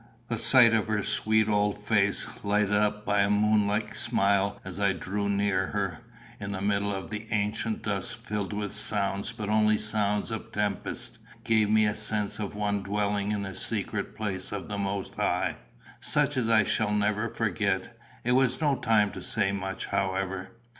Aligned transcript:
The 0.29 0.37
sight 0.39 0.73
of 0.73 0.87
her 0.87 1.03
sweet 1.03 1.47
old 1.47 1.77
face, 1.77 2.27
lighted 2.43 2.73
up 2.73 3.05
by 3.05 3.21
a 3.21 3.29
moonlike 3.29 3.93
smile 3.93 4.59
as 4.65 4.79
I 4.79 4.93
drew 4.93 5.29
near 5.29 5.67
her, 5.67 5.99
in 6.39 6.53
the 6.53 6.59
middle 6.59 6.91
of 6.91 7.11
the 7.11 7.27
ancient 7.29 7.83
dusk 7.83 8.17
filled 8.25 8.51
with 8.51 8.71
sounds, 8.71 9.31
but 9.31 9.47
only 9.47 9.77
sounds 9.77 10.31
of 10.31 10.51
tempest, 10.51 11.19
gave 11.43 11.69
me 11.69 11.85
a 11.85 11.93
sense 11.93 12.39
of 12.39 12.55
one 12.55 12.81
dwelling 12.81 13.31
in 13.31 13.43
the 13.43 13.53
secret 13.53 14.15
place 14.15 14.51
of 14.51 14.67
the 14.67 14.77
Most 14.79 15.13
High, 15.13 15.57
such 15.99 16.35
as 16.35 16.49
I 16.49 16.63
shall 16.63 16.89
never 16.91 17.29
forget. 17.29 17.95
It 18.23 18.31
was 18.31 18.59
no 18.59 18.77
time 18.77 19.11
to 19.11 19.21
say 19.21 19.51
much, 19.51 19.85
however. 19.85 20.49